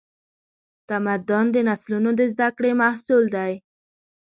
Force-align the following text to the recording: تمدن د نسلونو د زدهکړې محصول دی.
تمدن 0.89 1.45
د 1.51 1.57
نسلونو 1.67 2.09
د 2.19 2.21
زدهکړې 2.31 2.71
محصول 2.81 3.23
دی. 3.35 3.51